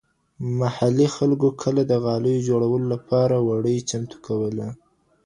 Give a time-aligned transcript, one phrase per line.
[0.59, 4.69] محلي خلګو کله د غالیو جوړولو لپاره وړۍ چمتو کولي؟